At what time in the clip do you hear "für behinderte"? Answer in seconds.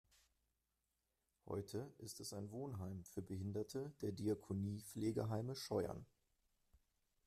3.05-3.93